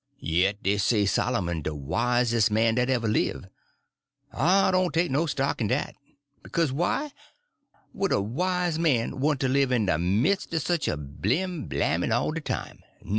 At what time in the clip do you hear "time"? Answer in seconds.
12.41-12.79